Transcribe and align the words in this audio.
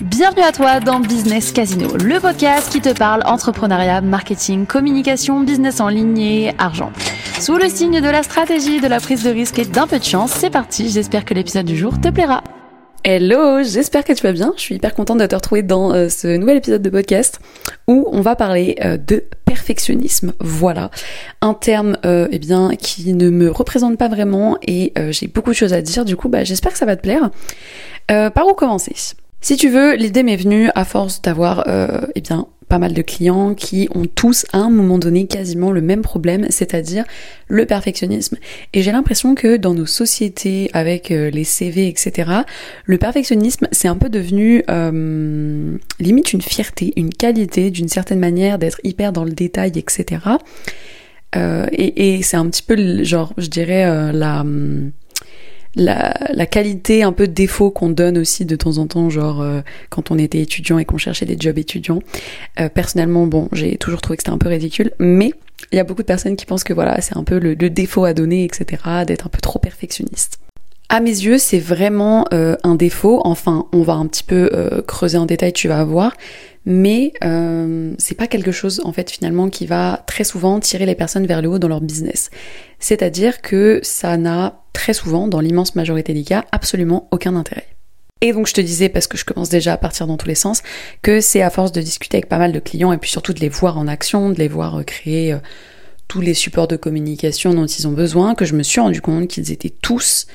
Bienvenue 0.00 0.42
à 0.42 0.50
toi 0.50 0.80
dans 0.80 0.98
Business 0.98 1.52
Casino, 1.52 1.96
le 1.96 2.18
podcast 2.18 2.68
qui 2.70 2.80
te 2.80 2.92
parle 2.92 3.22
entrepreneuriat, 3.26 4.00
marketing, 4.00 4.66
communication, 4.66 5.40
business 5.40 5.78
en 5.78 5.88
ligne 5.88 6.18
et 6.18 6.52
argent. 6.58 6.90
Sous 7.38 7.56
le 7.56 7.68
signe 7.68 8.00
de 8.00 8.08
la 8.08 8.24
stratégie, 8.24 8.80
de 8.80 8.88
la 8.88 8.98
prise 8.98 9.22
de 9.22 9.30
risque 9.30 9.60
et 9.60 9.64
d'un 9.64 9.86
peu 9.86 10.00
de 10.00 10.04
chance, 10.04 10.32
c'est 10.32 10.50
parti, 10.50 10.90
j'espère 10.90 11.24
que 11.24 11.32
l'épisode 11.32 11.66
du 11.66 11.76
jour 11.76 12.00
te 12.00 12.08
plaira. 12.08 12.42
Hello, 13.04 13.62
j'espère 13.62 14.02
que 14.02 14.12
tu 14.12 14.22
vas 14.24 14.32
bien. 14.32 14.52
Je 14.56 14.62
suis 14.62 14.74
hyper 14.74 14.94
contente 14.94 15.18
de 15.18 15.26
te 15.26 15.34
retrouver 15.34 15.62
dans 15.62 15.92
euh, 15.92 16.08
ce 16.08 16.26
nouvel 16.36 16.56
épisode 16.56 16.82
de 16.82 16.90
podcast 16.90 17.38
où 17.86 18.08
on 18.10 18.20
va 18.20 18.34
parler 18.34 18.76
euh, 18.82 18.96
de 18.96 19.22
perfectionnisme. 19.44 20.32
Voilà, 20.40 20.90
un 21.40 21.54
terme 21.54 21.98
euh, 22.04 22.26
eh 22.32 22.40
bien 22.40 22.74
qui 22.76 23.12
ne 23.12 23.30
me 23.30 23.48
représente 23.48 23.96
pas 23.96 24.08
vraiment 24.08 24.58
et 24.66 24.92
j'ai 25.10 25.28
beaucoup 25.28 25.50
de 25.50 25.56
choses 25.56 25.72
à 25.72 25.82
dire. 25.82 26.04
Du 26.04 26.16
coup, 26.16 26.28
bah, 26.28 26.42
j'espère 26.42 26.72
que 26.72 26.78
ça 26.78 26.86
va 26.86 26.96
te 26.96 27.02
plaire. 27.02 27.30
par 28.08 28.48
où 28.48 28.54
commencer? 28.54 29.14
Si 29.44 29.56
tu 29.56 29.68
veux, 29.68 29.94
l'idée 29.94 30.22
m'est 30.22 30.36
venue 30.36 30.70
à 30.74 30.86
force 30.86 31.20
d'avoir 31.20 31.64
eh 32.14 32.20
bien 32.22 32.48
pas 32.68 32.78
mal 32.78 32.92
de 32.92 33.02
clients 33.02 33.54
qui 33.54 33.88
ont 33.94 34.06
tous 34.06 34.46
à 34.52 34.58
un 34.58 34.70
moment 34.70 34.98
donné 34.98 35.26
quasiment 35.26 35.70
le 35.70 35.80
même 35.80 36.02
problème, 36.02 36.46
c'est-à-dire 36.50 37.04
le 37.48 37.66
perfectionnisme. 37.66 38.36
Et 38.72 38.82
j'ai 38.82 38.92
l'impression 38.92 39.34
que 39.34 39.56
dans 39.56 39.74
nos 39.74 39.86
sociétés, 39.86 40.70
avec 40.72 41.10
euh, 41.10 41.30
les 41.30 41.44
CV, 41.44 41.88
etc., 41.88 42.30
le 42.84 42.98
perfectionnisme, 42.98 43.68
c'est 43.72 43.88
un 43.88 43.96
peu 43.96 44.08
devenu 44.08 44.64
euh, 44.70 45.76
limite 46.00 46.32
une 46.32 46.42
fierté, 46.42 46.92
une 46.96 47.10
qualité 47.10 47.70
d'une 47.70 47.88
certaine 47.88 48.20
manière 48.20 48.58
d'être 48.58 48.80
hyper 48.82 49.12
dans 49.12 49.24
le 49.24 49.32
détail, 49.32 49.72
etc. 49.76 50.22
Euh, 51.36 51.66
et, 51.72 52.22
c'est 52.22 52.36
un 52.36 52.48
petit 52.48 52.62
peu, 52.62 53.04
genre, 53.04 53.32
je 53.38 53.48
dirais, 53.48 53.84
euh, 53.84 54.12
la... 54.12 54.44
La, 55.76 56.14
la, 56.32 56.46
qualité 56.46 57.02
un 57.02 57.12
peu 57.12 57.26
défaut 57.26 57.70
qu'on 57.70 57.88
donne 57.88 58.16
aussi 58.18 58.44
de 58.44 58.54
temps 58.54 58.78
en 58.78 58.86
temps, 58.86 59.10
genre 59.10 59.42
euh, 59.42 59.60
quand 59.90 60.10
on 60.10 60.18
était 60.18 60.40
étudiant 60.40 60.78
et 60.78 60.84
qu'on 60.84 60.98
cherchait 60.98 61.26
des 61.26 61.36
jobs 61.38 61.58
étudiants. 61.58 62.00
Euh, 62.60 62.68
personnellement, 62.68 63.26
bon, 63.26 63.48
j'ai 63.52 63.76
toujours 63.76 64.00
trouvé 64.00 64.16
que 64.16 64.22
c'était 64.22 64.32
un 64.32 64.38
peu 64.38 64.48
ridicule, 64.48 64.92
mais 65.00 65.32
il 65.72 65.76
y 65.76 65.80
a 65.80 65.84
beaucoup 65.84 66.02
de 66.02 66.06
personnes 66.06 66.36
qui 66.36 66.46
pensent 66.46 66.64
que 66.64 66.72
voilà, 66.72 67.00
c'est 67.00 67.16
un 67.16 67.24
peu 67.24 67.38
le, 67.38 67.56
défaut 67.56 68.04
à 68.04 68.14
donner, 68.14 68.44
etc., 68.44 68.82
d'être 69.06 69.26
un 69.26 69.30
peu 69.30 69.40
trop 69.40 69.58
perfectionniste. 69.58 70.38
À 70.90 71.00
mes 71.00 71.10
yeux, 71.10 71.38
c'est 71.38 71.58
vraiment 71.58 72.26
euh, 72.32 72.56
un 72.62 72.76
défaut. 72.76 73.20
Enfin, 73.24 73.66
on 73.72 73.82
va 73.82 73.94
un 73.94 74.06
petit 74.06 74.22
peu 74.22 74.50
creuser 74.86 75.18
en 75.18 75.26
détail, 75.26 75.52
tu 75.52 75.66
vas 75.66 75.82
voir 75.82 76.12
mais 76.66 77.12
euh, 77.24 77.94
c'est 77.98 78.14
pas 78.14 78.26
quelque 78.26 78.52
chose 78.52 78.80
en 78.84 78.92
fait 78.92 79.10
finalement 79.10 79.50
qui 79.50 79.66
va 79.66 80.02
très 80.06 80.24
souvent 80.24 80.60
tirer 80.60 80.86
les 80.86 80.94
personnes 80.94 81.26
vers 81.26 81.42
le 81.42 81.48
haut 81.48 81.58
dans 81.58 81.68
leur 81.68 81.80
business. 81.80 82.30
C'est-à-dire 82.78 83.42
que 83.42 83.80
ça 83.82 84.16
n'a 84.16 84.62
très 84.72 84.94
souvent, 84.94 85.28
dans 85.28 85.40
l'immense 85.40 85.74
majorité 85.74 86.14
des 86.14 86.24
cas, 86.24 86.44
absolument 86.52 87.08
aucun 87.10 87.36
intérêt. 87.36 87.66
Et 88.20 88.32
donc 88.32 88.46
je 88.46 88.54
te 88.54 88.60
disais, 88.60 88.88
parce 88.88 89.06
que 89.06 89.18
je 89.18 89.24
commence 89.24 89.50
déjà 89.50 89.74
à 89.74 89.76
partir 89.76 90.06
dans 90.06 90.16
tous 90.16 90.28
les 90.28 90.34
sens, 90.34 90.62
que 91.02 91.20
c'est 91.20 91.42
à 91.42 91.50
force 91.50 91.72
de 91.72 91.82
discuter 91.82 92.18
avec 92.18 92.28
pas 92.28 92.38
mal 92.38 92.52
de 92.52 92.58
clients 92.58 92.92
et 92.92 92.98
puis 92.98 93.10
surtout 93.10 93.34
de 93.34 93.40
les 93.40 93.48
voir 93.48 93.76
en 93.76 93.86
action, 93.86 94.30
de 94.30 94.38
les 94.38 94.48
voir 94.48 94.78
euh, 94.78 94.82
créer 94.82 95.34
euh, 95.34 95.38
tous 96.08 96.20
les 96.20 96.34
supports 96.34 96.68
de 96.68 96.76
communication 96.76 97.52
dont 97.52 97.66
ils 97.66 97.86
ont 97.86 97.92
besoin, 97.92 98.34
que 98.34 98.44
je 98.44 98.54
me 98.54 98.62
suis 98.62 98.80
rendu 98.80 99.00
compte 99.00 99.28
qu'ils 99.28 99.52
étaient 99.52 99.72
tous 99.82 100.26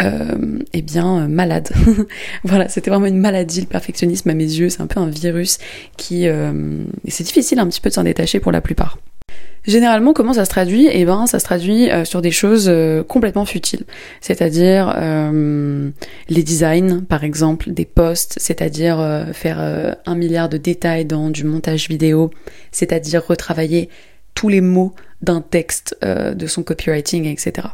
euh, 0.00 0.58
eh 0.72 0.82
bien, 0.82 1.24
euh, 1.24 1.28
malade. 1.28 1.70
voilà, 2.44 2.68
c'était 2.68 2.90
vraiment 2.90 3.06
une 3.06 3.18
maladie, 3.18 3.60
le 3.60 3.66
perfectionnisme 3.66 4.28
à 4.30 4.34
mes 4.34 4.44
yeux. 4.44 4.68
C'est 4.68 4.80
un 4.80 4.86
peu 4.86 5.00
un 5.00 5.08
virus 5.08 5.58
qui... 5.96 6.28
Euh, 6.28 6.84
c'est 7.08 7.24
difficile 7.24 7.58
un 7.58 7.66
petit 7.66 7.80
peu 7.80 7.90
de 7.90 7.94
s'en 7.94 8.04
détacher 8.04 8.40
pour 8.40 8.52
la 8.52 8.60
plupart. 8.60 8.98
Généralement, 9.66 10.14
comment 10.14 10.32
ça 10.32 10.46
se 10.46 10.50
traduit? 10.50 10.88
Eh 10.90 11.04
ben, 11.04 11.26
ça 11.26 11.38
se 11.38 11.44
traduit 11.44 11.90
euh, 11.90 12.06
sur 12.06 12.22
des 12.22 12.30
choses 12.30 12.72
complètement 13.08 13.44
futiles, 13.44 13.84
c'est-à-dire 14.22 14.96
les 16.28 16.42
designs, 16.42 17.02
par 17.02 17.24
exemple, 17.24 17.70
des 17.70 17.84
posts, 17.84 18.36
c'est-à-dire 18.38 19.26
faire 19.34 19.96
un 20.06 20.14
milliard 20.14 20.48
de 20.48 20.56
détails 20.56 21.04
dans 21.04 21.28
du 21.28 21.44
montage 21.44 21.88
vidéo, 21.88 22.30
c'est-à-dire 22.72 23.26
retravailler 23.26 23.90
tous 24.34 24.48
les 24.48 24.62
mots 24.62 24.94
d'un 25.20 25.42
texte, 25.42 25.94
de 26.02 26.46
son 26.46 26.62
copywriting, 26.62 27.26
etc 27.26 27.68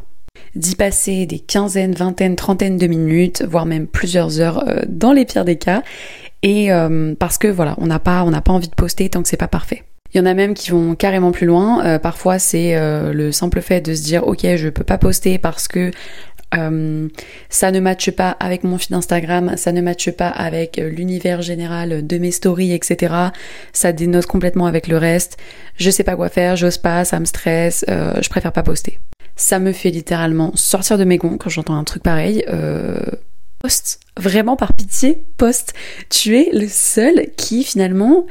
d'y 0.57 0.75
passer 0.75 1.25
des 1.25 1.39
quinzaines, 1.39 1.93
vingtaines, 1.93 2.35
trentaines 2.35 2.77
de 2.77 2.87
minutes, 2.87 3.43
voire 3.47 3.65
même 3.65 3.87
plusieurs 3.87 4.39
heures 4.39 4.67
euh, 4.67 4.81
dans 4.87 5.13
les 5.13 5.25
pires 5.25 5.45
des 5.45 5.57
cas. 5.57 5.83
Et 6.43 6.71
euh, 6.71 7.15
parce 7.17 7.37
que 7.37 7.47
voilà, 7.47 7.75
on 7.77 7.87
n'a 7.87 7.99
pas, 7.99 8.25
pas 8.41 8.51
envie 8.51 8.67
de 8.67 8.75
poster 8.75 9.09
tant 9.09 9.21
que 9.21 9.29
c'est 9.29 9.37
pas 9.37 9.47
parfait. 9.47 9.83
Il 10.13 10.17
y 10.17 10.21
en 10.21 10.25
a 10.25 10.33
même 10.33 10.53
qui 10.53 10.71
vont 10.71 10.95
carrément 10.95 11.31
plus 11.31 11.45
loin. 11.45 11.85
Euh, 11.85 11.99
parfois, 11.99 12.39
c'est 12.39 12.75
le 12.79 13.31
simple 13.31 13.61
fait 13.61 13.81
de 13.81 13.93
se 13.93 14.03
dire, 14.03 14.27
ok, 14.27 14.45
je 14.55 14.69
peux 14.69 14.83
pas 14.83 14.97
poster 14.97 15.37
parce 15.37 15.67
que 15.67 15.91
ça 16.53 17.71
ne 17.71 17.79
matche 17.81 18.11
pas 18.11 18.29
avec 18.39 18.63
mon 18.63 18.77
feed 18.77 18.93
Instagram, 18.93 19.57
ça 19.57 19.73
ne 19.73 19.81
matche 19.81 20.11
pas 20.11 20.29
avec 20.29 20.77
l'univers 20.77 21.41
général 21.41 22.07
de 22.07 22.17
mes 22.17 22.31
stories, 22.31 22.71
etc. 22.71 23.13
Ça 23.73 23.91
dénote 23.91 24.27
complètement 24.27 24.65
avec 24.65 24.87
le 24.87 24.97
reste. 24.97 25.37
Je 25.75 25.89
sais 25.91 26.05
pas 26.05 26.15
quoi 26.15 26.29
faire, 26.29 26.55
j'ose 26.55 26.77
pas, 26.77 27.03
ça 27.03 27.19
me 27.19 27.25
stresse, 27.25 27.83
je 27.87 28.29
préfère 28.29 28.53
pas 28.53 28.63
poster. 28.63 28.99
Ça 29.37 29.59
me 29.59 29.71
fait 29.71 29.91
littéralement 29.91 30.51
sortir 30.55 30.97
de 30.97 31.03
mes 31.03 31.17
gonds 31.17 31.37
quand 31.37 31.49
j'entends 31.49 31.77
un 31.77 31.83
truc 31.83 32.03
pareil. 32.03 32.43
Euh, 32.49 32.99
poste, 33.59 33.99
vraiment 34.17 34.55
par 34.55 34.75
pitié, 34.75 35.23
poste. 35.37 35.73
Tu 36.09 36.37
es 36.37 36.49
le 36.51 36.67
seul 36.67 37.27
qui 37.37 37.63
finalement 37.63 38.25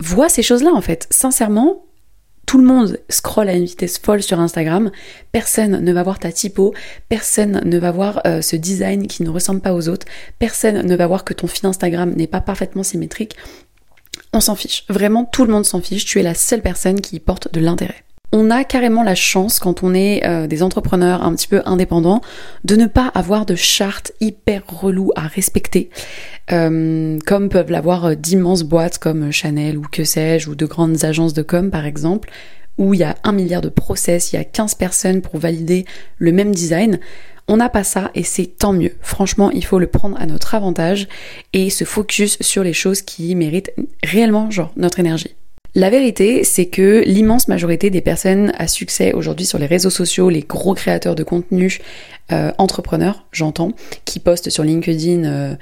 voit 0.00 0.28
ces 0.28 0.42
choses-là 0.42 0.72
en 0.72 0.80
fait. 0.80 1.06
Sincèrement, 1.10 1.84
tout 2.46 2.58
le 2.58 2.64
monde 2.64 2.98
scrolle 3.08 3.48
à 3.48 3.54
une 3.54 3.64
vitesse 3.64 3.98
folle 3.98 4.22
sur 4.22 4.40
Instagram, 4.40 4.90
personne 5.32 5.80
ne 5.80 5.92
va 5.92 6.02
voir 6.02 6.18
ta 6.18 6.32
typo, 6.32 6.74
personne 7.08 7.60
ne 7.64 7.78
va 7.78 7.90
voir 7.90 8.20
euh, 8.26 8.42
ce 8.42 8.56
design 8.56 9.06
qui 9.06 9.22
ne 9.22 9.30
ressemble 9.30 9.60
pas 9.60 9.74
aux 9.74 9.88
autres, 9.88 10.06
personne 10.38 10.86
ne 10.86 10.96
va 10.96 11.06
voir 11.06 11.24
que 11.24 11.34
ton 11.34 11.46
feed 11.46 11.64
Instagram 11.64 12.12
n'est 12.14 12.26
pas 12.26 12.40
parfaitement 12.40 12.82
symétrique. 12.82 13.36
On 14.32 14.40
s'en 14.40 14.54
fiche, 14.54 14.84
vraiment 14.88 15.24
tout 15.24 15.44
le 15.44 15.52
monde 15.52 15.64
s'en 15.64 15.80
fiche, 15.80 16.04
tu 16.04 16.18
es 16.20 16.22
la 16.22 16.34
seule 16.34 16.62
personne 16.62 17.00
qui 17.00 17.16
y 17.16 17.20
porte 17.20 17.52
de 17.52 17.60
l'intérêt 17.60 18.03
on 18.34 18.50
a 18.50 18.64
carrément 18.64 19.04
la 19.04 19.14
chance 19.14 19.60
quand 19.60 19.84
on 19.84 19.94
est 19.94 20.26
euh, 20.26 20.48
des 20.48 20.64
entrepreneurs 20.64 21.22
un 21.22 21.34
petit 21.36 21.46
peu 21.46 21.62
indépendants 21.66 22.20
de 22.64 22.74
ne 22.74 22.86
pas 22.86 23.06
avoir 23.14 23.46
de 23.46 23.54
charte 23.54 24.10
hyper 24.20 24.64
relou 24.66 25.12
à 25.14 25.28
respecter 25.28 25.88
euh, 26.50 27.16
comme 27.26 27.48
peuvent 27.48 27.70
l'avoir 27.70 28.06
euh, 28.06 28.14
d'immenses 28.16 28.64
boîtes 28.64 28.98
comme 28.98 29.30
Chanel 29.30 29.78
ou 29.78 29.82
que 29.82 30.02
sais-je 30.02 30.50
ou 30.50 30.56
de 30.56 30.66
grandes 30.66 31.04
agences 31.04 31.32
de 31.32 31.42
com 31.42 31.70
par 31.70 31.86
exemple 31.86 32.28
où 32.76 32.92
il 32.92 33.00
y 33.00 33.04
a 33.04 33.14
un 33.22 33.30
milliard 33.30 33.62
de 33.62 33.68
process, 33.68 34.32
il 34.32 34.36
y 34.36 34.38
a 34.40 34.44
15 34.44 34.74
personnes 34.74 35.22
pour 35.22 35.38
valider 35.38 35.84
le 36.18 36.32
même 36.32 36.52
design. 36.52 36.98
On 37.46 37.58
n'a 37.58 37.68
pas 37.68 37.84
ça 37.84 38.10
et 38.16 38.24
c'est 38.24 38.46
tant 38.46 38.72
mieux. 38.72 38.94
Franchement, 39.00 39.52
il 39.52 39.64
faut 39.64 39.78
le 39.78 39.86
prendre 39.86 40.20
à 40.20 40.26
notre 40.26 40.56
avantage 40.56 41.06
et 41.52 41.70
se 41.70 41.84
focus 41.84 42.36
sur 42.40 42.64
les 42.64 42.72
choses 42.72 43.00
qui 43.00 43.32
méritent 43.36 43.72
réellement 44.02 44.50
genre 44.50 44.72
notre 44.76 44.98
énergie. 44.98 45.36
La 45.76 45.90
vérité, 45.90 46.44
c'est 46.44 46.66
que 46.66 47.02
l'immense 47.04 47.48
majorité 47.48 47.90
des 47.90 48.00
personnes 48.00 48.52
à 48.58 48.68
succès 48.68 49.12
aujourd'hui 49.12 49.44
sur 49.44 49.58
les 49.58 49.66
réseaux 49.66 49.90
sociaux, 49.90 50.30
les 50.30 50.42
gros 50.42 50.74
créateurs 50.74 51.16
de 51.16 51.24
contenu, 51.24 51.80
euh, 52.30 52.52
entrepreneurs, 52.58 53.26
j'entends, 53.32 53.72
qui 54.04 54.20
postent 54.20 54.50
sur 54.50 54.62
LinkedIn 54.62 55.56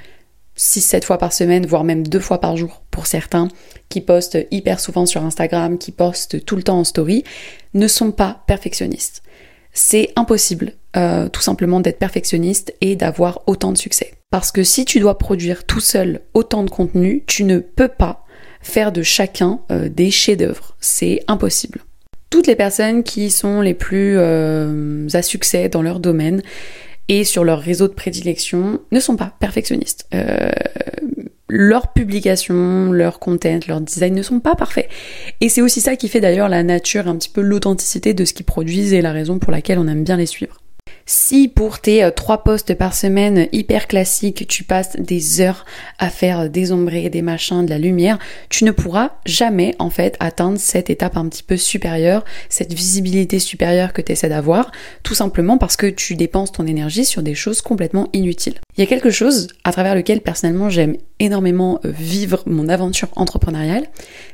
6-7 0.55 0.95
euh, 0.97 1.01
fois 1.01 1.17
par 1.17 1.33
semaine, 1.33 1.65
voire 1.65 1.83
même 1.83 2.05
deux 2.05 2.19
fois 2.19 2.39
par 2.39 2.55
jour 2.57 2.83
pour 2.91 3.07
certains, 3.07 3.47
qui 3.89 4.01
postent 4.01 4.37
hyper 4.51 4.79
souvent 4.79 5.07
sur 5.07 5.23
Instagram, 5.25 5.79
qui 5.79 5.91
postent 5.91 6.45
tout 6.45 6.57
le 6.57 6.63
temps 6.63 6.77
en 6.77 6.83
story, 6.83 7.23
ne 7.73 7.87
sont 7.87 8.11
pas 8.11 8.43
perfectionnistes. 8.45 9.23
C'est 9.71 10.11
impossible 10.15 10.73
euh, 10.95 11.27
tout 11.27 11.41
simplement 11.41 11.79
d'être 11.79 11.97
perfectionniste 11.97 12.75
et 12.81 12.95
d'avoir 12.95 13.41
autant 13.47 13.71
de 13.71 13.79
succès. 13.79 14.13
Parce 14.29 14.51
que 14.51 14.63
si 14.63 14.85
tu 14.85 14.99
dois 14.99 15.17
produire 15.17 15.63
tout 15.63 15.79
seul 15.79 16.21
autant 16.35 16.63
de 16.63 16.69
contenu, 16.69 17.23
tu 17.25 17.43
ne 17.45 17.57
peux 17.57 17.87
pas 17.87 18.22
faire 18.63 18.91
de 18.91 19.03
chacun 19.03 19.59
euh, 19.71 19.89
des 19.89 20.09
chefs-d'œuvre. 20.09 20.75
C'est 20.79 21.23
impossible. 21.27 21.81
Toutes 22.31 22.47
les 22.47 22.55
personnes 22.55 23.03
qui 23.03 23.29
sont 23.29 23.61
les 23.61 23.75
plus 23.75 24.15
euh, 24.17 25.07
à 25.13 25.21
succès 25.21 25.69
dans 25.69 25.83
leur 25.83 25.99
domaine 25.99 26.41
et 27.09 27.25
sur 27.25 27.43
leur 27.43 27.59
réseau 27.59 27.87
de 27.87 27.93
prédilection 27.93 28.79
ne 28.91 28.99
sont 28.99 29.17
pas 29.17 29.33
perfectionnistes. 29.39 30.07
Euh, 30.15 30.49
leurs 31.49 31.93
publications, 31.93 32.91
leur 32.91 33.19
content, 33.19 33.59
leur 33.67 33.81
design 33.81 34.15
ne 34.15 34.23
sont 34.23 34.39
pas 34.39 34.55
parfaits. 34.55 34.89
Et 35.41 35.49
c'est 35.49 35.61
aussi 35.61 35.81
ça 35.81 35.95
qui 35.95 36.07
fait 36.07 36.21
d'ailleurs 36.21 36.49
la 36.49 36.63
nature, 36.63 37.07
un 37.07 37.15
petit 37.17 37.29
peu 37.29 37.41
l'authenticité 37.41 38.15
de 38.15 38.25
ce 38.25 38.33
qu'ils 38.33 38.45
produisent 38.45 38.93
et 38.93 39.01
la 39.01 39.11
raison 39.11 39.37
pour 39.37 39.51
laquelle 39.51 39.77
on 39.77 39.87
aime 39.87 40.03
bien 40.03 40.17
les 40.17 40.25
suivre. 40.25 40.62
Si 41.05 41.49
pour 41.49 41.79
tes 41.79 42.03
euh, 42.03 42.11
trois 42.11 42.43
postes 42.43 42.75
par 42.75 42.95
semaine 42.95 43.47
hyper 43.51 43.87
classiques, 43.87 44.47
tu 44.47 44.63
passes 44.63 44.95
des 44.95 45.41
heures 45.41 45.65
à 45.99 46.09
faire 46.09 46.49
des 46.49 46.71
ombres, 46.71 47.09
des 47.09 47.21
machins, 47.21 47.65
de 47.65 47.69
la 47.69 47.77
lumière, 47.77 48.19
tu 48.49 48.63
ne 48.63 48.71
pourras 48.71 49.11
jamais 49.25 49.75
en 49.79 49.89
fait 49.89 50.15
atteindre 50.19 50.57
cette 50.57 50.89
étape 50.89 51.17
un 51.17 51.27
petit 51.27 51.43
peu 51.43 51.57
supérieure, 51.57 52.23
cette 52.47 52.73
visibilité 52.73 53.39
supérieure 53.39 53.91
que 53.91 54.01
tu 54.01 54.13
essaies 54.13 54.29
d'avoir, 54.29 54.71
tout 55.03 55.13
simplement 55.13 55.57
parce 55.57 55.75
que 55.75 55.87
tu 55.87 56.15
dépenses 56.15 56.53
ton 56.53 56.67
énergie 56.67 57.05
sur 57.05 57.21
des 57.21 57.35
choses 57.35 57.61
complètement 57.61 58.07
inutiles. 58.13 58.55
Il 58.77 58.81
y 58.81 58.83
a 58.83 58.87
quelque 58.87 59.11
chose 59.11 59.49
à 59.65 59.71
travers 59.71 59.95
lequel 59.95 60.21
personnellement 60.21 60.69
j'aime 60.69 60.95
énormément 61.19 61.79
euh, 61.83 61.91
vivre 61.91 62.43
mon 62.45 62.69
aventure 62.69 63.09
entrepreneuriale, 63.15 63.87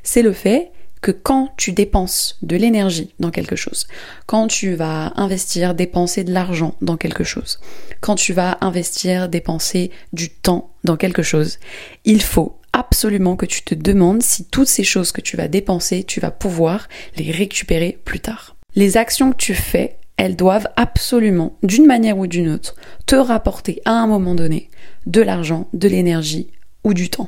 c'est 0.03 0.21
le 0.21 0.33
fait 0.33 0.71
que 1.01 1.11
quand 1.11 1.53
tu 1.57 1.71
dépenses 1.71 2.37
de 2.41 2.55
l'énergie 2.55 3.13
dans 3.19 3.31
quelque 3.31 3.55
chose, 3.55 3.87
quand 4.25 4.47
tu 4.47 4.75
vas 4.75 5.13
investir, 5.15 5.75
dépenser 5.75 6.23
de 6.23 6.33
l'argent 6.33 6.75
dans 6.81 6.97
quelque 6.97 7.23
chose, 7.23 7.59
quand 8.01 8.15
tu 8.15 8.33
vas 8.33 8.57
investir, 8.61 9.29
dépenser 9.29 9.91
du 10.13 10.29
temps 10.29 10.73
dans 10.83 10.97
quelque 10.97 11.23
chose, 11.23 11.59
il 12.05 12.21
faut 12.21 12.59
absolument 12.73 13.35
que 13.35 13.45
tu 13.45 13.63
te 13.63 13.75
demandes 13.75 14.21
si 14.21 14.45
toutes 14.45 14.67
ces 14.67 14.83
choses 14.83 15.11
que 15.11 15.21
tu 15.21 15.37
vas 15.37 15.47
dépenser, 15.47 16.03
tu 16.03 16.19
vas 16.19 16.31
pouvoir 16.31 16.87
les 17.15 17.31
récupérer 17.31 17.97
plus 18.05 18.19
tard. 18.19 18.55
Les 18.75 18.97
actions 18.97 19.31
que 19.31 19.37
tu 19.37 19.55
fais, 19.55 19.97
elles 20.17 20.35
doivent 20.35 20.67
absolument, 20.75 21.57
d'une 21.63 21.85
manière 21.85 22.17
ou 22.17 22.27
d'une 22.27 22.49
autre, 22.49 22.75
te 23.05 23.15
rapporter 23.15 23.81
à 23.85 23.91
un 23.91 24.07
moment 24.07 24.35
donné 24.35 24.69
de 25.05 25.21
l'argent, 25.21 25.67
de 25.73 25.87
l'énergie 25.87 26.51
ou 26.83 26.93
du 26.93 27.09
temps. 27.09 27.27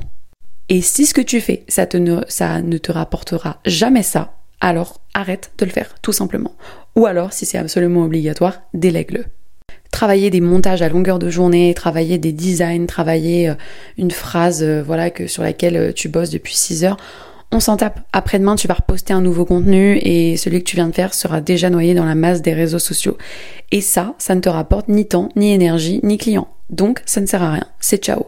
Et 0.68 0.80
si 0.80 1.06
ce 1.06 1.14
que 1.14 1.20
tu 1.20 1.40
fais, 1.40 1.64
ça, 1.68 1.86
ne, 1.92 2.78
te 2.78 2.92
rapportera 2.92 3.60
jamais 3.64 4.02
ça, 4.02 4.34
alors 4.60 5.00
arrête 5.14 5.52
de 5.58 5.64
le 5.64 5.70
faire, 5.70 5.94
tout 6.02 6.12
simplement. 6.12 6.54
Ou 6.96 7.06
alors, 7.06 7.32
si 7.32 7.46
c'est 7.46 7.58
absolument 7.58 8.04
obligatoire, 8.04 8.62
délègue-le. 8.74 9.24
Travailler 9.90 10.30
des 10.30 10.40
montages 10.40 10.82
à 10.82 10.88
longueur 10.88 11.18
de 11.18 11.28
journée, 11.28 11.74
travailler 11.74 12.16
des 12.16 12.32
designs, 12.32 12.86
travailler 12.86 13.50
euh, 13.50 13.54
une 13.98 14.10
phrase 14.10 14.62
euh, 14.62 14.82
voilà 14.82 15.10
que 15.10 15.26
sur 15.26 15.42
laquelle 15.42 15.76
euh, 15.76 15.92
tu 15.92 16.08
bosses 16.08 16.30
depuis 16.30 16.54
6 16.54 16.84
heures, 16.84 16.96
on 17.52 17.60
s'en 17.60 17.76
tape. 17.76 18.00
Après-demain, 18.14 18.56
tu 18.56 18.66
vas 18.66 18.74
reposter 18.74 19.12
un 19.12 19.20
nouveau 19.20 19.44
contenu 19.44 19.98
et 19.98 20.38
celui 20.38 20.60
que 20.60 20.68
tu 20.68 20.76
viens 20.76 20.88
de 20.88 20.94
faire 20.94 21.12
sera 21.12 21.42
déjà 21.42 21.68
noyé 21.68 21.92
dans 21.92 22.06
la 22.06 22.14
masse 22.14 22.40
des 22.40 22.54
réseaux 22.54 22.78
sociaux. 22.78 23.18
Et 23.70 23.82
ça, 23.82 24.14
ça 24.18 24.34
ne 24.34 24.40
te 24.40 24.48
rapporte 24.48 24.88
ni 24.88 25.06
temps, 25.06 25.28
ni 25.36 25.52
énergie, 25.52 26.00
ni 26.02 26.16
clients. 26.16 26.48
Donc, 26.70 27.02
ça 27.04 27.20
ne 27.20 27.26
sert 27.26 27.42
à 27.42 27.52
rien. 27.52 27.66
C'est 27.78 28.02
ciao. 28.02 28.24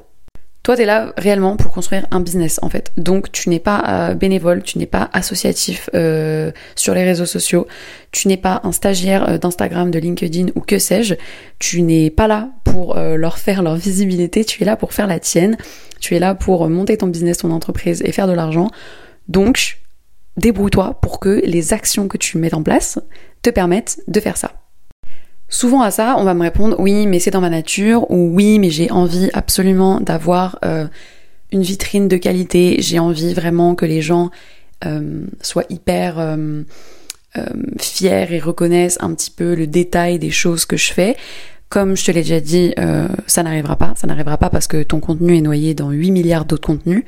Toi, 0.65 0.77
tu 0.77 0.83
es 0.83 0.87
là 0.87 1.13
réellement 1.19 1.57
pour 1.57 1.73
construire 1.73 2.07
un 2.11 2.21
business 2.21 2.59
en 2.63 2.71
fait. 2.71 2.91
Donc, 2.97 3.31
tu 3.33 3.51
n'es 3.51 3.59
pas 3.59 3.85
euh, 3.87 4.15
bénévole, 4.15 4.63
tu 4.63 4.79
n'es 4.79 4.87
pas 4.87 5.11
associatif 5.13 5.91
euh, 5.93 6.53
sur 6.75 6.95
les 6.95 7.05
réseaux 7.05 7.27
sociaux, 7.27 7.67
tu 8.13 8.29
n'es 8.29 8.39
pas 8.39 8.63
un 8.65 8.73
stagiaire 8.73 9.29
euh, 9.29 9.37
d'Instagram, 9.37 9.91
de 9.91 9.99
LinkedIn 9.99 10.47
ou 10.55 10.61
que 10.61 10.79
sais-je. 10.79 11.17
Tu 11.59 11.83
n'es 11.83 12.09
pas 12.09 12.29
là 12.29 12.49
pour 12.65 12.97
leur 12.97 13.39
faire 13.39 13.63
leur 13.63 13.77
visibilité, 13.77 14.45
tu 14.45 14.63
es 14.63 14.67
là 14.67 14.75
pour 14.77 14.95
faire 14.95 15.07
la 15.07 15.21
tienne. 15.21 15.59
Tu 16.01 16.17
es 16.17 16.19
là 16.19 16.35
pour 16.35 16.69
monter 16.69 16.97
ton 16.97 17.09
business, 17.09 17.39
ton 17.39 17.51
entreprise 17.51 18.03
et 18.03 18.11
faire 18.11 18.27
de 18.27 18.33
l'argent. 18.33 18.71
Donc, 19.29 19.79
débrouille-toi 20.39 20.99
pour 21.03 21.21
que 21.21 21.43
les 21.45 21.75
actions 21.75 22.09
que 22.09 22.17
tu 22.17 22.39
mets 22.39 22.55
en 22.55 22.63
place 22.63 22.99
te 23.43 23.51
permettent 23.51 24.01
de 24.09 24.19
faire 24.19 24.39
ça. 24.39 24.64
Souvent 25.55 25.83
à 25.83 25.93
ça, 25.93 26.17
on 26.19 26.25
va 26.25 26.35
me 26.35 26.43
répondre 26.43 26.75
oui, 26.81 27.07
mais 27.07 27.21
c'est 27.21 27.31
dans 27.31 27.41
ma 27.41 27.49
nature, 27.49 28.11
ou 28.11 28.35
oui, 28.35 28.59
mais 28.59 28.71
j'ai 28.71 28.91
envie 28.91 29.31
absolument 29.35 30.01
d'avoir 30.01 30.59
euh, 30.65 30.89
une 31.53 31.63
vitrine 31.63 32.09
de 32.09 32.17
qualité, 32.17 32.79
j'ai 32.81 32.99
envie 32.99 33.35
vraiment 33.35 33.77
que 33.77 33.87
les 33.87 34.03
gens 34.03 34.33
euh, 34.85 35.25
soient 35.43 35.63
hyper 35.71 36.19
euh, 36.19 36.65
fiers 37.79 38.27
et 38.33 38.41
reconnaissent 38.41 38.99
un 39.01 39.15
petit 39.15 39.31
peu 39.31 39.55
le 39.55 39.69
détail 39.69 40.19
des 40.19 40.33
choses 40.33 40.65
que 40.65 40.77
je 40.77 40.93
fais. 40.93 41.17
Comme 41.69 41.97
je 41.97 42.05
te 42.05 42.11
l'ai 42.11 42.23
déjà 42.23 42.41
dit, 42.41 42.75
ça 43.29 43.45
n'arrivera 43.45 43.77
pas, 43.77 43.93
ça 43.95 44.09
n'arrivera 44.09 44.39
pas 44.39 44.51
parce 44.51 44.67
que 44.67 44.83
ton 44.83 44.99
contenu 44.99 45.37
est 45.37 45.41
noyé 45.41 45.75
dans 45.75 45.91
8 45.91 46.11
milliards 46.11 46.47
d'autres 46.47 46.67
contenus. 46.67 47.05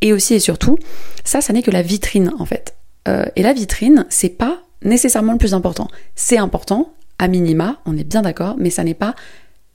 Et 0.00 0.12
aussi 0.12 0.34
et 0.34 0.40
surtout, 0.40 0.78
ça, 1.24 1.40
ça 1.40 1.52
n'est 1.52 1.62
que 1.62 1.70
la 1.70 1.82
vitrine 1.82 2.32
en 2.40 2.44
fait. 2.44 2.74
et 3.06 3.42
la 3.42 3.52
vitrine, 3.52 4.04
c'est 4.08 4.36
pas 4.36 4.62
nécessairement 4.82 5.32
le 5.32 5.38
plus 5.38 5.54
important. 5.54 5.88
C'est 6.16 6.38
important, 6.38 6.92
à 7.18 7.28
minima, 7.28 7.80
on 7.86 7.96
est 7.96 8.04
bien 8.04 8.22
d'accord, 8.22 8.56
mais 8.58 8.70
ça 8.70 8.84
n'est 8.84 8.94
pas 8.94 9.14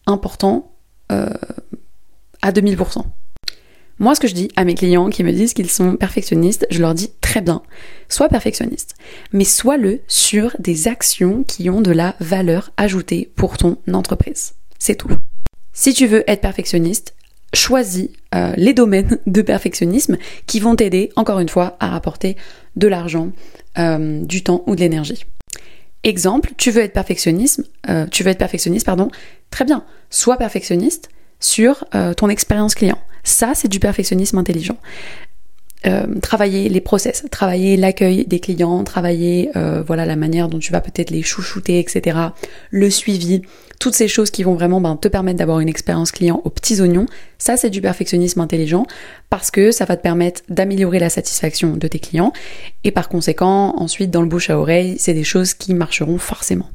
important 0.06 0.72
euh, 1.12 1.30
à 2.42 2.52
2000%. 2.52 3.04
Moi, 4.00 4.16
ce 4.16 4.22
que 4.22 4.30
je 4.30 4.34
dis 4.34 4.50
à 4.56 4.64
mes 4.64 4.76
clients 4.76 5.10
qui 5.10 5.26
me 5.26 5.32
disent 5.32 5.54
qu'ils 5.54 5.70
sont 5.70 5.98
perfectionnistes, 5.98 6.66
je 6.72 6.80
leur 6.80 6.94
dis 6.94 7.12
très 7.20 7.42
bien, 7.42 7.62
sois 8.08 8.30
perfectionniste, 8.30 8.96
mais 9.34 9.44
sois-le 9.44 10.00
sur 10.08 10.56
des 10.58 10.88
actions 10.88 11.44
qui 11.44 11.70
ont 11.70 11.82
de 11.82 11.92
la 11.92 12.16
valeur 12.22 12.72
ajoutée 12.78 13.30
pour 13.36 13.58
ton 13.58 13.78
entreprise. 13.92 14.54
C'est 14.80 14.96
tout. 14.96 15.12
Si 15.74 15.94
tu 15.94 16.08
veux 16.08 16.24
être 16.30 16.42
perfectionniste, 16.42 17.14
choisis 17.54 18.10
euh, 18.36 18.54
les 18.56 18.74
domaines 18.74 19.18
de 19.28 19.42
perfectionnisme 19.42 20.18
qui 20.48 20.62
vont 20.62 20.76
t'aider, 20.76 21.12
encore 21.18 21.40
une 21.40 21.50
fois, 21.50 21.76
à 21.82 21.90
rapporter 21.90 22.38
de 22.78 22.88
l'argent, 22.88 23.32
euh, 23.78 24.24
du 24.24 24.44
temps 24.44 24.64
ou 24.66 24.76
de 24.76 24.80
l'énergie. 24.80 25.26
Exemple, 26.04 26.52
tu 26.58 26.72
veux 26.72 26.82
être 26.82 26.94
perfectionniste, 26.94 27.62
euh, 27.90 28.06
tu 28.08 28.24
veux 28.24 28.30
être 28.30 28.38
perfectionniste, 28.38 28.86
pardon, 28.86 29.10
très 29.52 29.66
bien, 29.66 29.84
sois 30.10 30.38
perfectionniste 30.38 31.10
sur 31.40 31.86
euh, 31.94 32.14
ton 32.14 32.30
expérience 32.30 32.76
client. 32.76 32.98
Ça, 33.24 33.54
c'est 33.54 33.68
du 33.68 33.80
perfectionnisme 33.80 34.38
intelligent. 34.38 34.78
Euh, 35.88 36.08
travailler 36.22 36.68
les 36.68 36.82
process, 36.82 37.26
travailler 37.32 37.78
l'accueil 37.78 38.26
des 38.26 38.42
clients, 38.42 38.84
travailler 38.84 39.50
voilà 39.86 40.06
la 40.06 40.16
manière 40.16 40.50
dont 40.50 40.60
tu 40.60 40.72
vas 40.72 40.82
peut-être 40.82 41.10
les 41.10 41.22
chouchouter, 41.22 41.80
etc. 41.80 42.18
Le 42.70 42.90
suivi, 42.90 43.42
toutes 43.80 43.96
ces 43.96 44.08
choses 44.08 44.30
qui 44.30 44.44
vont 44.44 44.56
vraiment 44.56 44.82
ben, 44.82 44.98
te 44.98 45.08
permettre 45.08 45.40
d'avoir 45.40 45.62
une 45.62 45.70
expérience 45.70 46.12
client 46.12 46.42
aux 46.44 46.50
petits 46.50 46.82
oignons, 46.82 47.06
ça 47.38 47.56
c'est 47.56 47.70
du 47.70 47.82
perfectionnisme 47.82 48.42
intelligent 48.42 48.86
parce 49.30 49.52
que 49.52 49.72
ça 49.72 49.86
va 49.86 49.96
te 49.96 50.02
permettre 50.02 50.42
d'améliorer 50.50 51.00
la 51.00 51.10
satisfaction 51.10 51.78
de 51.78 51.88
tes 51.88 52.00
clients 52.00 52.34
et 52.84 52.92
par 52.92 53.08
conséquent 53.08 53.74
ensuite 53.78 54.12
dans 54.12 54.22
le 54.22 54.28
bouche 54.28 54.50
à 54.50 54.60
oreille 54.60 54.98
c'est 55.00 55.14
des 55.14 55.24
choses 55.24 55.54
qui 55.54 55.74
marcheront 55.74 56.18
forcément. 56.18 56.70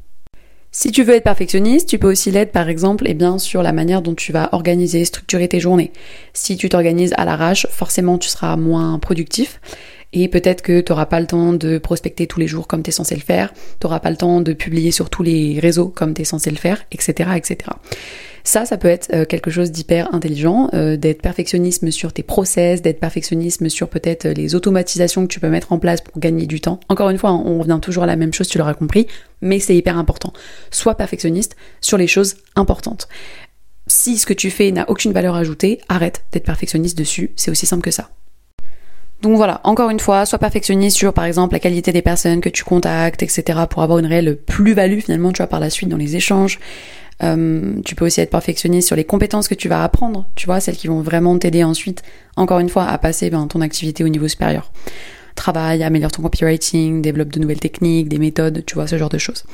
Si 0.77 0.91
tu 0.91 1.03
veux 1.03 1.13
être 1.13 1.23
perfectionniste, 1.23 1.87
tu 1.87 1.99
peux 1.99 2.11
aussi 2.11 2.31
l'être 2.31 2.51
par 2.51 2.67
exemple 2.67 3.07
et 3.07 3.11
eh 3.11 3.13
bien, 3.13 3.39
sur 3.39 3.63
la 3.63 3.71
manière 3.71 4.01
dont 4.01 4.13
tu 4.13 4.33
vas 4.33 4.49
organiser, 4.51 5.05
structurer 5.05 5.47
tes 5.47 5.61
journées. 5.61 5.93
Si 6.33 6.57
tu 6.57 6.67
t'organises 6.67 7.13
à 7.15 7.23
l'arrache, 7.23 7.65
forcément 7.71 8.17
tu 8.17 8.27
seras 8.27 8.57
moins 8.57 8.99
productif 8.99 9.61
et 10.13 10.27
peut-être 10.27 10.61
que 10.61 10.81
tu 10.81 10.91
n'auras 10.91 11.05
pas 11.05 11.19
le 11.19 11.27
temps 11.27 11.53
de 11.53 11.77
prospecter 11.77 12.27
tous 12.27 12.39
les 12.39 12.47
jours 12.47 12.67
comme 12.67 12.83
tu 12.83 12.89
es 12.89 12.93
censé 12.93 13.15
le 13.15 13.21
faire, 13.21 13.53
tu 13.53 13.85
n'auras 13.85 13.99
pas 13.99 14.09
le 14.09 14.17
temps 14.17 14.41
de 14.41 14.53
publier 14.53 14.91
sur 14.91 15.09
tous 15.09 15.23
les 15.23 15.59
réseaux 15.59 15.89
comme 15.89 16.13
tu 16.13 16.21
es 16.21 16.25
censé 16.25 16.49
le 16.49 16.57
faire, 16.57 16.85
etc. 16.91 17.29
etc. 17.35 17.71
Ça, 18.45 18.63
ça 18.63 18.77
peut 18.77 18.87
être 18.87 19.09
euh, 19.11 19.25
quelque 19.25 19.49
chose 19.49 19.71
d'hyper 19.71 20.13
intelligent, 20.13 20.69
euh, 20.75 20.97
d'être 20.97 21.23
perfectionnisme 21.23 21.89
sur 21.89 22.13
tes 22.13 22.21
process, 22.21 22.83
d'être 22.83 22.99
perfectionnisme 22.99 23.69
sur 23.69 23.89
peut-être 23.89 24.27
les 24.27 24.53
automatisations 24.53 25.23
que 25.23 25.33
tu 25.33 25.39
peux 25.39 25.49
mettre 25.49 25.73
en 25.73 25.79
place 25.79 26.01
pour 26.01 26.19
gagner 26.19 26.45
du 26.45 26.61
temps. 26.61 26.79
Encore 26.87 27.09
une 27.09 27.17
fois, 27.17 27.31
hein, 27.31 27.41
on 27.43 27.57
revient 27.57 27.79
toujours 27.81 28.03
à 28.03 28.05
la 28.05 28.15
même 28.15 28.33
chose, 28.33 28.47
tu 28.47 28.59
l'auras 28.59 28.75
compris, 28.75 29.07
mais 29.41 29.59
c'est 29.59 29.75
hyper 29.75 29.97
important. 29.97 30.31
Sois 30.69 30.95
perfectionniste 30.95 31.55
sur 31.81 31.97
les 31.97 32.07
choses 32.07 32.35
importantes. 32.55 33.07
Si 33.87 34.17
ce 34.17 34.27
que 34.27 34.33
tu 34.33 34.51
fais 34.51 34.71
n'a 34.71 34.87
aucune 34.91 35.11
valeur 35.11 35.35
ajoutée, 35.35 35.81
arrête 35.89 36.23
d'être 36.31 36.45
perfectionniste 36.45 36.97
dessus, 36.97 37.31
c'est 37.35 37.49
aussi 37.49 37.65
simple 37.65 37.83
que 37.83 37.91
ça. 37.91 38.11
Donc 39.21 39.37
voilà, 39.37 39.61
encore 39.63 39.89
une 39.89 39.99
fois, 39.99 40.25
sois 40.25 40.39
perfectionniste 40.39 40.97
sur 40.97 41.13
par 41.13 41.25
exemple 41.25 41.53
la 41.53 41.59
qualité 41.59 41.91
des 41.91 42.01
personnes 42.01 42.41
que 42.41 42.49
tu 42.49 42.63
contactes, 42.63 43.23
etc. 43.23 43.59
pour 43.69 43.81
avoir 43.81 43.99
une 43.99 44.05
réelle 44.05 44.37
plus-value 44.37 44.99
finalement, 44.99 45.31
tu 45.31 45.37
vois, 45.37 45.47
par 45.47 45.59
la 45.59 45.69
suite 45.69 45.89
dans 45.89 45.97
les 45.97 46.15
échanges. 46.15 46.59
Euh, 47.23 47.75
tu 47.85 47.95
peux 47.95 48.05
aussi 48.05 48.19
être 48.19 48.29
perfectionniste 48.29 48.87
sur 48.87 48.95
les 48.95 49.05
compétences 49.05 49.47
que 49.47 49.55
tu 49.55 49.69
vas 49.69 49.83
apprendre, 49.83 50.25
tu 50.35 50.47
vois, 50.47 50.59
celles 50.59 50.75
qui 50.75 50.87
vont 50.87 51.01
vraiment 51.01 51.37
t'aider 51.37 51.63
ensuite, 51.63 52.03
encore 52.35 52.59
une 52.59 52.69
fois, 52.69 52.85
à 52.85 52.97
passer 52.97 53.29
ben, 53.29 53.47
ton 53.47 53.61
activité 53.61 54.03
au 54.03 54.09
niveau 54.09 54.27
supérieur. 54.27 54.71
Travaille, 55.35 55.83
améliore 55.83 56.11
ton 56.11 56.21
copywriting, 56.21 57.01
développe 57.01 57.29
de 57.29 57.39
nouvelles 57.39 57.59
techniques, 57.59 58.09
des 58.09 58.19
méthodes, 58.19 58.63
tu 58.65 58.75
vois, 58.75 58.87
ce 58.87 58.97
genre 58.97 59.09
de 59.09 59.17
choses. 59.17 59.45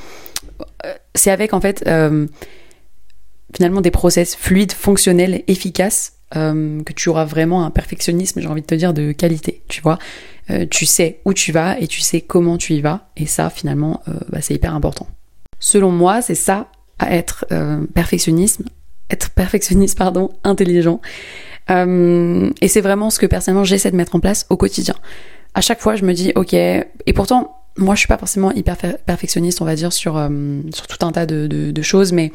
Euh, 0.86 0.94
c'est 1.16 1.32
avec 1.32 1.54
en 1.54 1.62
fait 1.62 1.84
euh, 1.88 2.28
finalement 3.56 3.82
des 3.82 3.92
process 3.92 4.36
fluides, 4.36 4.72
fonctionnels, 4.72 5.44
efficaces 5.48 6.14
euh, 6.36 6.82
que 6.84 6.94
tu 6.94 7.10
auras 7.10 7.26
vraiment 7.26 7.66
un 7.66 7.72
perfectionnisme, 7.72 8.40
j'ai 8.40 8.48
envie 8.48 8.62
de 8.62 8.66
te 8.68 8.76
dire, 8.76 8.94
de 8.94 9.12
qualité, 9.12 9.64
tu 9.68 9.82
vois. 9.82 10.00
Euh, 10.50 10.66
tu 10.70 10.86
sais 10.86 11.20
où 11.26 11.34
tu 11.34 11.52
vas 11.52 11.80
et 11.80 11.88
tu 11.88 12.02
sais 12.02 12.22
comment 12.22 12.58
tu 12.58 12.74
y 12.74 12.82
vas, 12.82 13.10
et 13.18 13.26
ça, 13.26 13.50
finalement, 13.50 14.02
euh, 14.08 14.14
bah, 14.30 14.40
c'est 14.42 14.54
hyper 14.54 14.74
important. 14.74 15.08
Selon 15.60 15.92
moi, 15.92 16.22
c'est 16.22 16.36
ça 16.36 16.68
à 17.00 17.14
être 17.16 17.46
perfectionnisme, 17.96 18.66
être 19.10 19.32
perfectionniste, 19.32 19.98
pardon, 19.98 20.30
intelligent. 20.44 21.02
et 21.70 22.68
c'est 22.68 22.82
vraiment 22.82 23.10
ce 23.10 23.18
que 23.18 23.26
personnellement 23.26 23.64
j'essaie 23.64 23.90
de 23.90 23.96
mettre 23.96 24.16
en 24.16 24.20
place 24.20 24.46
au 24.52 24.58
quotidien. 24.58 24.94
À 25.56 25.62
chaque 25.62 25.82
fois, 25.82 25.96
je 25.96 26.06
me 26.06 26.14
dis, 26.14 26.32
ok, 26.36 26.54
et 26.54 26.86
pourtant, 27.16 27.58
moi, 27.76 27.96
je 27.96 28.00
suis 28.00 28.08
pas 28.08 28.20
forcément 28.20 28.52
hyper 28.52 28.78
perfectionniste, 29.06 29.62
on 29.62 29.66
va 29.66 29.74
dire, 29.74 29.92
sur, 29.92 30.14
sur 30.74 30.88
tout 30.88 31.04
un 31.04 31.12
tas 31.12 31.26
de, 31.26 31.82
choses, 31.82 32.12
mais 32.12 32.32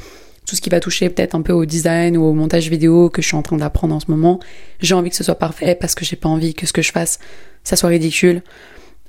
tout 0.47 0.57
ce 0.57 0.61
qui 0.61 0.71
va 0.71 0.81
toucher 0.81 1.11
peut-être 1.11 1.35
un 1.35 1.43
peu 1.43 1.53
au 1.53 1.65
design 1.65 2.17
ou 2.17 2.25
au 2.25 2.33
montage 2.33 2.71
vidéo 2.71 3.11
que 3.11 3.21
je 3.21 3.27
suis 3.27 3.37
en 3.37 3.43
train 3.43 3.57
d'apprendre 3.57 3.95
en 3.95 4.01
ce 4.01 4.11
moment. 4.11 4.41
J'ai 4.81 4.95
envie 4.95 5.11
que 5.11 5.17
ce 5.17 5.25
soit 5.25 5.35
parfait 5.39 5.77
parce 5.79 5.95
que 5.95 6.05
j'ai 6.05 6.17
pas 6.17 6.29
envie 6.29 6.55
que 6.55 6.67
ce 6.67 6.73
que 6.73 6.83
je 6.83 6.93
fasse, 6.93 7.19
ça 7.65 7.77
soit 7.77 7.89
ridicule. 7.89 8.43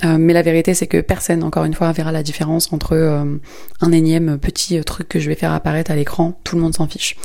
Euh, 0.04 0.18
mais 0.20 0.34
la 0.34 0.44
vérité, 0.44 0.74
c'est 0.74 0.86
que 0.86 1.02
personne, 1.02 1.44
encore 1.44 1.66
une 1.66 1.74
fois, 1.74 1.92
verra 1.92 2.12
la 2.12 2.22
différence 2.22 2.72
entre 2.72 2.94
euh, 2.94 3.24
un 3.82 3.92
énième 3.92 4.38
petit 4.38 4.80
truc 4.82 5.08
que 5.10 5.20
je 5.20 5.28
vais 5.28 5.36
faire 5.36 5.52
apparaître 5.52 5.90
à 5.90 5.96
l'écran. 5.96 6.40
Tout 6.44 6.56
le 6.56 6.62
monde 6.62 6.76
s'en 6.76 6.88
fiche. 6.88 7.16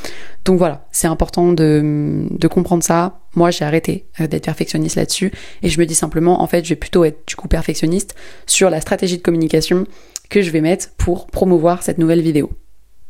Donc 0.45 0.57
voilà, 0.57 0.87
c'est 0.91 1.07
important 1.07 1.53
de, 1.53 2.25
de 2.29 2.47
comprendre 2.47 2.83
ça. 2.83 3.19
Moi, 3.35 3.51
j'ai 3.51 3.65
arrêté 3.65 4.07
euh, 4.19 4.27
d'être 4.27 4.45
perfectionniste 4.45 4.95
là-dessus 4.95 5.31
et 5.61 5.69
je 5.69 5.79
me 5.79 5.85
dis 5.85 5.95
simplement, 5.95 6.41
en 6.41 6.47
fait, 6.47 6.63
je 6.63 6.69
vais 6.69 6.75
plutôt 6.75 7.03
être 7.03 7.27
du 7.27 7.35
coup 7.35 7.47
perfectionniste 7.47 8.15
sur 8.47 8.69
la 8.69 8.81
stratégie 8.81 9.17
de 9.17 9.23
communication 9.23 9.85
que 10.29 10.41
je 10.41 10.49
vais 10.49 10.61
mettre 10.61 10.89
pour 10.97 11.27
promouvoir 11.27 11.83
cette 11.83 11.99
nouvelle 11.99 12.21
vidéo. 12.21 12.49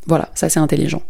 Voilà, 0.07 0.29
ça 0.35 0.49
c'est 0.49 0.59
intelligent. 0.59 1.01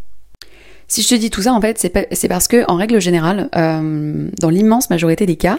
Si 0.88 1.01
je 1.01 1.07
te 1.07 1.15
dis 1.15 1.29
tout 1.29 1.41
ça, 1.41 1.53
en 1.53 1.62
fait, 1.62 1.79
c'est 1.79 2.27
parce 2.27 2.47
que, 2.47 2.69
en 2.69 2.75
règle 2.75 3.00
générale, 3.00 3.50
euh, 3.55 4.29
dans 4.39 4.50
l'immense 4.50 4.89
majorité 4.89 5.25
des 5.25 5.38
cas, 5.38 5.57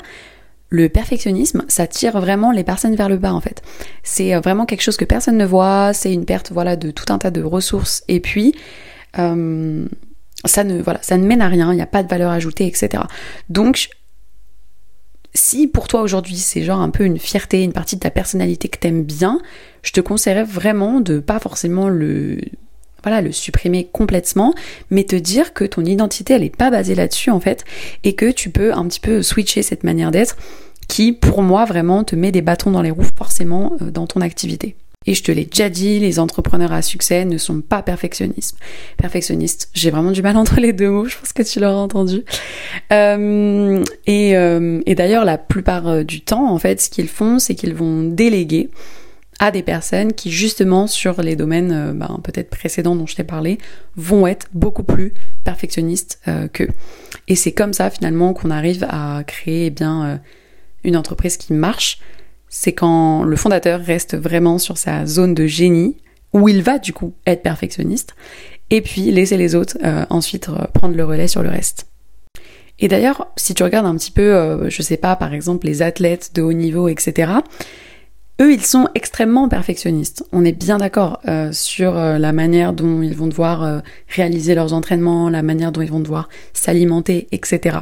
le 0.75 0.89
perfectionnisme, 0.89 1.65
ça 1.69 1.87
tire 1.87 2.21
vraiment 2.21 2.51
les 2.51 2.65
personnes 2.65 2.97
vers 2.97 3.09
le 3.09 3.17
bas 3.17 3.33
en 3.33 3.41
fait. 3.41 3.63
C'est 4.03 4.35
euh, 4.35 4.41
vraiment 4.41 4.67
quelque 4.67 4.83
chose 4.83 4.97
que 4.97 5.05
personne 5.05 5.37
ne 5.37 5.45
voit, 5.45 5.93
c'est 5.93 6.13
une 6.13 6.25
perte 6.25 6.51
voilà 6.53 6.77
de 6.77 6.91
tout 6.91 7.13
un 7.13 7.19
tas 7.19 7.31
de 7.31 7.43
ressources 7.43 8.03
et 8.09 8.19
puis 8.19 8.55
euh, 9.19 9.87
ça 10.45 10.65
ne 10.65 10.83
voilà, 10.83 11.01
ça 11.03 11.17
ne 11.17 11.25
mène 11.27 11.43
à 11.43 11.49
rien, 11.49 11.73
il 11.73 11.77
n'y 11.77 11.83
a 11.83 11.87
pas 11.87 12.03
de 12.03 12.09
valeur 12.09 12.33
ajoutée, 12.33 12.67
etc. 12.67 13.05
Donc 13.49 13.89
si 15.33 15.69
pour 15.69 15.87
toi 15.87 16.03
aujourd'hui 16.03 16.37
c'est 16.37 16.63
genre 16.63 16.81
un 16.81 16.91
peu 16.91 17.05
une 17.05 17.19
fierté, 17.19 17.63
une 17.63 17.73
partie 17.73 17.95
de 17.95 18.01
ta 18.01 18.11
personnalité 18.11 18.69
que 18.69 18.79
t'aimes 18.79 19.05
bien, 19.05 19.41
je 19.83 19.93
te 19.93 20.01
conseillerais 20.01 20.45
vraiment 20.45 21.01
de 21.01 21.21
pas 21.21 21.39
forcément 21.39 21.89
le 21.89 22.41
voilà, 23.05 23.21
le 23.21 23.33
supprimer 23.33 23.89
complètement, 23.93 24.55
mais 24.91 25.05
te 25.05 25.15
dire 25.15 25.53
que 25.53 25.65
ton 25.65 25.85
identité, 25.85 26.35
elle 26.35 26.43
est 26.43 26.57
pas 26.57 26.71
basée 26.71 26.95
là-dessus, 26.95 27.31
en 27.31 27.39
fait, 27.39 27.65
et 28.03 28.15
que 28.15 28.31
tu 28.31 28.51
peux 28.51 28.73
un 28.73 28.87
petit 28.87 29.01
peu 29.01 29.23
switcher 29.23 29.63
cette 29.63 29.85
manière 29.85 30.11
d'être 30.11 30.37
qui, 30.89 31.13
pour 31.13 31.43
moi, 31.43 31.65
vraiment 31.67 32.03
te 32.03 32.17
met 32.17 32.33
des 32.33 32.43
bâtons 32.43 32.71
dans 32.71 32.83
les 32.83 32.91
roues 32.91 33.07
forcément 33.17 33.75
euh, 33.81 33.91
dans 33.91 34.07
ton 34.07 34.21
activité. 34.21 34.75
Et 35.07 35.13
je 35.13 35.23
te 35.23 35.31
l'ai 35.31 35.45
déjà 35.45 35.69
dit, 35.69 35.99
les 35.99 36.19
entrepreneurs 36.19 36.73
à 36.73 36.81
succès 36.81 37.27
ne 37.27 37.37
sont 37.37 37.61
pas 37.61 37.83
perfectionnistes. 37.83 38.57
Perfectionnistes, 38.97 39.69
j'ai 39.75 39.91
vraiment 39.91 40.13
du 40.13 40.23
mal 40.23 40.39
entre 40.39 40.61
les 40.61 40.73
deux 40.73 40.89
mots, 40.89 41.05
je 41.05 41.19
pense 41.19 41.35
que 41.35 41.43
tu 41.43 41.61
l'auras 41.61 41.75
entendu. 41.75 42.25
Euh, 42.91 43.85
euh, 44.09 44.83
et 44.87 44.95
d'ailleurs, 44.95 45.27
la 45.27 45.37
plupart 45.37 46.05
du 46.05 46.23
temps, 46.23 46.51
en 46.51 46.59
fait, 46.59 46.81
ce 46.81 46.89
qu'ils 46.89 47.09
font, 47.09 47.39
c'est 47.39 47.55
qu'ils 47.55 47.75
vont 47.75 48.03
déléguer 48.03 48.71
à 49.39 49.51
des 49.51 49.63
personnes 49.63 50.13
qui 50.13 50.31
justement 50.31 50.87
sur 50.87 51.23
les 51.23 51.37
domaines 51.37 51.73
euh, 51.73 51.93
ben, 51.93 52.21
peut-être 52.23 52.51
précédents 52.51 52.97
dont 52.97 53.07
je 53.07 53.17
t'ai 53.17 53.25
parlé 53.25 53.59
vont 53.97 54.27
être 54.27 54.49
beaucoup 54.53 54.83
plus 54.85 55.13
perfectionnistes 55.45 56.21
euh, 56.29 56.49
qu'eux. 56.49 56.69
Et 57.29 57.37
c'est 57.37 57.53
comme 57.53 57.73
ça 57.73 57.91
finalement 57.91 58.33
qu'on 58.33 58.51
arrive 58.51 58.87
à 58.89 59.23
créer 59.27 59.67
eh 59.67 59.71
bien 59.71 60.05
euh, 60.05 60.17
une 60.85 60.97
entreprise 60.97 61.37
qui 61.37 61.53
marche. 61.53 61.99
C'est 62.49 62.73
quand 62.73 63.25
le 63.25 63.37
fondateur 63.37 63.81
reste 63.81 64.17
vraiment 64.17 64.59
sur 64.59 64.79
sa 64.79 65.07
zone 65.07 65.35
de 65.35 65.47
génie 65.47 65.97
où 66.33 66.49
il 66.49 66.63
va 66.63 66.79
du 66.79 66.93
coup 66.93 67.15
être 67.27 67.43
perfectionniste 67.43 68.15
et 68.71 68.81
puis 68.81 69.11
laisser 69.11 69.37
les 69.37 69.55
autres 69.55 69.77
ensuite 70.11 70.49
prendre 70.73 70.97
le 70.97 71.05
relais 71.05 71.29
sur 71.29 71.43
le 71.43 71.49
reste. 71.49 71.87
Et 72.79 72.89
d'ailleurs, 72.89 73.29
si 73.37 73.55
tu 73.55 73.63
regardes 73.63 73.87
un 73.87 73.97
petit 73.97 74.11
peu, 74.11 74.69
je 74.69 74.83
sais 74.83 74.97
pas, 74.97 75.15
par 75.17 75.33
exemple 75.33 75.67
les 75.67 75.83
athlètes 75.83 76.31
de 76.35 76.43
haut 76.43 76.53
niveau, 76.53 76.89
etc 76.89 77.35
eux, 78.41 78.53
ils 78.53 78.65
sont 78.65 78.89
extrêmement 78.95 79.49
perfectionnistes. 79.49 80.25
On 80.33 80.45
est 80.45 80.53
bien 80.53 80.79
d'accord 80.79 81.21
euh, 81.29 81.53
sur 81.53 81.97
euh, 81.97 82.19
la 82.19 82.33
manière 82.33 82.73
dont 82.73 83.03
ils 83.03 83.15
vont 83.15 83.29
devoir 83.29 83.63
euh, 83.63 83.79
réaliser 84.09 84.55
leurs 84.55 84.73
entraînements, 84.73 85.29
la 85.29 85.43
manière 85.43 85.71
dont 85.71 85.83
ils 85.83 85.91
vont 85.91 86.01
devoir 86.01 86.29
s'alimenter, 86.53 87.29
etc. 87.31 87.79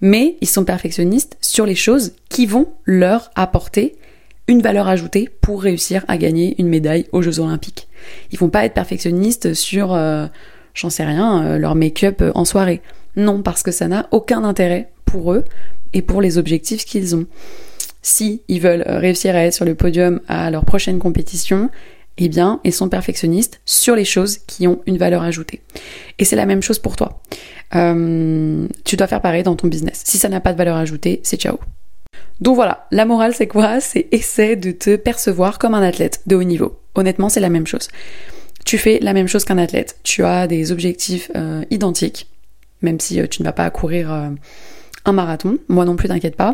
Mais 0.00 0.36
ils 0.40 0.48
sont 0.48 0.64
perfectionnistes 0.64 1.36
sur 1.40 1.66
les 1.66 1.74
choses 1.74 2.12
qui 2.28 2.46
vont 2.46 2.68
leur 2.84 3.30
apporter 3.34 3.96
une 4.46 4.62
valeur 4.62 4.86
ajoutée 4.86 5.28
pour 5.40 5.62
réussir 5.62 6.04
à 6.06 6.18
gagner 6.18 6.54
une 6.58 6.68
médaille 6.68 7.06
aux 7.12 7.22
Jeux 7.22 7.40
Olympiques. 7.40 7.88
Ils 8.30 8.38
vont 8.38 8.50
pas 8.50 8.66
être 8.66 8.74
perfectionnistes 8.74 9.54
sur, 9.54 9.98
j'en 10.74 10.90
sais 10.90 11.04
rien, 11.04 11.56
leur 11.56 11.74
make-up 11.74 12.22
en 12.34 12.44
soirée. 12.44 12.82
Non, 13.16 13.40
parce 13.40 13.62
que 13.62 13.70
ça 13.70 13.88
n'a 13.88 14.06
aucun 14.10 14.44
intérêt 14.44 14.90
pour 15.06 15.32
eux 15.32 15.44
et 15.94 16.02
pour 16.02 16.20
les 16.20 16.36
objectifs 16.36 16.84
qu'ils 16.84 17.16
ont 17.16 17.24
si 18.04 18.42
ils 18.48 18.60
veulent 18.60 18.84
euh, 18.86 18.98
réussir 18.98 19.34
à 19.34 19.44
être 19.44 19.54
sur 19.54 19.64
le 19.64 19.74
podium 19.74 20.20
à 20.28 20.50
leur 20.50 20.66
prochaine 20.66 20.98
compétition, 20.98 21.70
eh 22.18 22.28
bien, 22.28 22.60
ils 22.62 22.72
sont 22.72 22.90
perfectionnistes 22.90 23.60
sur 23.64 23.96
les 23.96 24.04
choses 24.04 24.38
qui 24.46 24.68
ont 24.68 24.82
une 24.86 24.98
valeur 24.98 25.22
ajoutée. 25.22 25.62
Et 26.18 26.26
c'est 26.26 26.36
la 26.36 26.44
même 26.44 26.62
chose 26.62 26.78
pour 26.78 26.96
toi. 26.96 27.22
Euh, 27.74 28.68
tu 28.84 28.96
dois 28.96 29.06
faire 29.06 29.22
pareil 29.22 29.42
dans 29.42 29.56
ton 29.56 29.68
business. 29.68 30.02
Si 30.04 30.18
ça 30.18 30.28
n'a 30.28 30.40
pas 30.40 30.52
de 30.52 30.58
valeur 30.58 30.76
ajoutée, 30.76 31.20
c'est 31.24 31.40
ciao. 31.40 31.58
Donc 32.40 32.56
voilà, 32.56 32.86
la 32.90 33.06
morale 33.06 33.34
c'est 33.34 33.46
quoi? 33.46 33.80
C'est 33.80 34.06
essaie 34.12 34.54
de 34.54 34.70
te 34.70 34.96
percevoir 34.96 35.58
comme 35.58 35.74
un 35.74 35.82
athlète 35.82 36.20
de 36.26 36.36
haut 36.36 36.42
niveau. 36.42 36.78
Honnêtement, 36.94 37.30
c'est 37.30 37.40
la 37.40 37.48
même 37.48 37.66
chose. 37.66 37.88
Tu 38.66 38.76
fais 38.76 38.98
la 39.00 39.14
même 39.14 39.28
chose 39.28 39.46
qu'un 39.46 39.58
athlète. 39.58 39.98
Tu 40.02 40.24
as 40.24 40.46
des 40.46 40.72
objectifs 40.72 41.30
euh, 41.36 41.64
identiques, 41.70 42.28
même 42.82 43.00
si 43.00 43.26
tu 43.28 43.40
ne 43.42 43.46
vas 43.46 43.52
pas 43.52 43.70
courir 43.70 44.10
un 44.10 45.12
marathon. 45.12 45.58
Moi 45.68 45.86
non 45.86 45.96
plus, 45.96 46.08
t'inquiète 46.08 46.36
pas. 46.36 46.52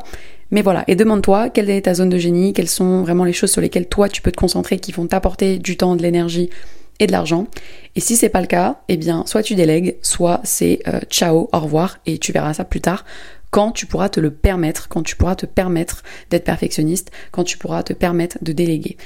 Mais 0.50 0.62
voilà, 0.62 0.84
et 0.88 0.96
demande-toi 0.96 1.48
quelle 1.48 1.70
est 1.70 1.82
ta 1.82 1.94
zone 1.94 2.08
de 2.08 2.18
génie, 2.18 2.52
quelles 2.52 2.68
sont 2.68 3.02
vraiment 3.02 3.24
les 3.24 3.32
choses 3.32 3.52
sur 3.52 3.60
lesquelles 3.60 3.86
toi 3.86 4.08
tu 4.08 4.20
peux 4.20 4.32
te 4.32 4.36
concentrer 4.36 4.78
qui 4.78 4.92
vont 4.92 5.06
t'apporter 5.06 5.58
du 5.58 5.76
temps, 5.76 5.96
de 5.96 6.02
l'énergie 6.02 6.50
et 6.98 7.06
de 7.06 7.12
l'argent. 7.12 7.46
Et 7.96 8.00
si 8.00 8.16
c'est 8.16 8.28
pas 8.28 8.40
le 8.40 8.46
cas, 8.46 8.80
eh 8.88 8.96
bien 8.96 9.24
soit 9.26 9.42
tu 9.42 9.54
délègues, 9.54 9.96
soit 10.02 10.40
c'est 10.44 10.80
euh, 10.86 11.00
ciao, 11.08 11.48
au 11.52 11.58
revoir 11.58 11.98
et 12.06 12.18
tu 12.18 12.32
verras 12.32 12.54
ça 12.54 12.64
plus 12.64 12.80
tard 12.80 13.04
quand 13.50 13.72
tu 13.72 13.86
pourras 13.86 14.08
te 14.08 14.20
le 14.20 14.30
permettre, 14.30 14.88
quand 14.88 15.02
tu 15.02 15.16
pourras 15.16 15.34
te 15.34 15.44
permettre 15.44 16.04
d'être 16.30 16.44
perfectionniste, 16.44 17.10
quand 17.32 17.42
tu 17.42 17.58
pourras 17.58 17.82
te 17.82 17.92
permettre 17.92 18.38
de 18.42 18.52
déléguer. 18.52 18.96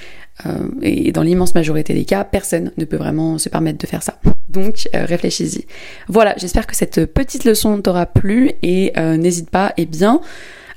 Euh, 0.45 0.69
et 0.83 1.13
dans 1.13 1.23
l'immense 1.23 1.55
majorité 1.55 1.95
des 1.95 2.05
cas, 2.05 2.25
personne 2.25 2.71
ne 2.77 2.85
peut 2.85 2.99
vraiment 2.99 3.39
se 3.39 3.49
permettre 3.49 3.79
de 3.79 3.87
faire 3.87 4.03
ça. 4.03 4.21
Donc 4.51 4.87
euh, 4.95 5.07
réfléchis-y. 5.07 5.65
Voilà, 6.09 6.35
j'espère 6.37 6.67
que 6.67 6.77
cette 6.77 7.07
petite 7.07 7.45
leçon 7.45 7.81
t'aura 7.81 8.05
plu 8.05 8.53
et 8.63 8.93
n'hésite 9.17 9.49
pas, 9.49 9.73
eh 9.79 9.87
bien, 9.87 10.21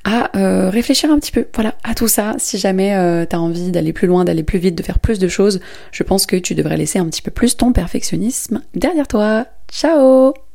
à 0.07 0.37
euh, 0.37 0.69
réfléchir 0.69 1.11
un 1.11 1.19
petit 1.19 1.33
peu, 1.33 1.45
voilà, 1.53 1.75
à 1.83 1.93
tout 1.93 2.07
ça. 2.07 2.33
Si 2.37 2.57
jamais 2.57 2.95
euh, 2.95 3.25
tu 3.29 3.35
as 3.35 3.41
envie 3.41 3.71
d'aller 3.71 3.91
plus 3.91 4.07
loin, 4.07 4.23
d'aller 4.23 4.43
plus 4.43 4.57
vite, 4.57 4.75
de 4.75 4.81
faire 4.81 4.99
plus 4.99 5.19
de 5.19 5.27
choses, 5.27 5.59
je 5.91 6.03
pense 6.03 6.25
que 6.25 6.37
tu 6.37 6.55
devrais 6.55 6.77
laisser 6.77 6.97
un 6.97 7.05
petit 7.07 7.21
peu 7.21 7.29
plus 7.31 7.57
ton 7.57 7.73
perfectionnisme 7.73 8.61
derrière 8.73 9.09
toi. 9.09 9.45
Ciao 9.69 10.46